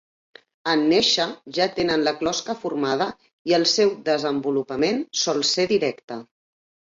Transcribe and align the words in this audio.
En 0.71 0.79
néixer, 0.91 1.27
ja 1.57 1.67
tenen 1.79 2.05
la 2.07 2.13
closca 2.21 2.55
formada 2.63 3.07
i 3.51 3.55
el 3.59 3.67
seu 3.73 3.93
desenvolupament 4.09 5.03
sol 5.25 5.45
ser 5.51 5.67
directe. 5.73 6.19